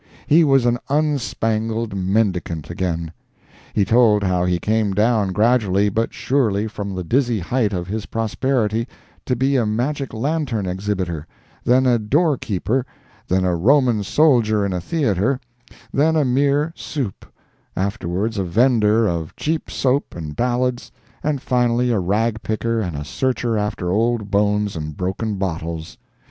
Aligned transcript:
He 0.25 0.43
was 0.43 0.65
an 0.65 0.79
unspangled 0.89 1.93
mendicant 1.95 2.71
again. 2.71 3.11
He 3.73 3.85
told 3.85 4.23
how 4.23 4.45
he 4.45 4.57
came 4.57 4.95
down 4.95 5.31
gradually 5.31 5.89
but 5.89 6.11
surely 6.11 6.65
from 6.65 6.95
the 6.95 7.03
dizzy 7.03 7.37
height 7.37 7.71
of 7.71 7.85
his 7.87 8.07
prosperity 8.07 8.87
to 9.27 9.35
be 9.35 9.57
a 9.57 9.65
magic 9.67 10.11
lantern 10.11 10.65
exhibitor, 10.65 11.27
then 11.63 11.85
a 11.85 11.99
door 11.99 12.35
keeper, 12.35 12.83
then 13.27 13.45
a 13.45 13.55
Roman 13.55 14.01
soldier 14.01 14.65
in 14.65 14.73
a 14.73 14.81
theatre, 14.81 15.39
then 15.93 16.15
a 16.15 16.25
mere 16.25 16.73
"supe," 16.75 17.23
afterwards 17.75 18.39
a 18.39 18.43
vendor 18.43 19.07
of 19.07 19.35
cheap 19.35 19.69
soap 19.69 20.15
and 20.15 20.35
ballads, 20.35 20.91
and 21.23 21.43
finally 21.43 21.91
a 21.91 21.99
rag 21.99 22.41
picker 22.41 22.79
and 22.81 22.95
a 22.97 23.05
searcher 23.05 23.55
after 23.55 23.91
old 23.91 24.31
bones 24.31 24.75
and 24.75 24.97
broken 24.97 25.35
bottles. 25.35 25.99